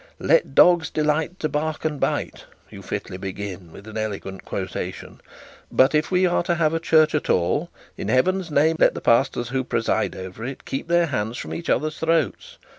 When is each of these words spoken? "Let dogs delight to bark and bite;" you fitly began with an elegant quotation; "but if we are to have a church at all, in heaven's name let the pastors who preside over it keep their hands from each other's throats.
"Let 0.17 0.55
dogs 0.55 0.89
delight 0.89 1.39
to 1.41 1.47
bark 1.47 1.85
and 1.85 1.99
bite;" 1.99 2.45
you 2.71 2.81
fitly 2.81 3.17
began 3.17 3.71
with 3.71 3.85
an 3.87 3.99
elegant 3.99 4.43
quotation; 4.45 5.21
"but 5.71 5.93
if 5.93 6.09
we 6.09 6.25
are 6.25 6.41
to 6.41 6.55
have 6.55 6.73
a 6.73 6.79
church 6.79 7.13
at 7.13 7.29
all, 7.29 7.69
in 7.97 8.07
heaven's 8.07 8.49
name 8.49 8.77
let 8.79 8.95
the 8.95 8.99
pastors 9.01 9.49
who 9.49 9.63
preside 9.63 10.15
over 10.15 10.43
it 10.43 10.65
keep 10.65 10.87
their 10.87 11.05
hands 11.05 11.37
from 11.37 11.53
each 11.53 11.69
other's 11.69 11.99
throats. 11.99 12.57